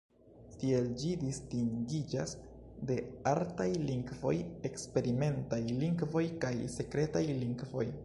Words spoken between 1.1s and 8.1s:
distingiĝas de artaj lingvoj, eksperimentaj lingvoj kaj sekretaj lingvoj.